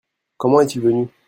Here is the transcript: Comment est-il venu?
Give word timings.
Comment 0.37 0.61
est-il 0.61 0.81
venu? 0.81 1.09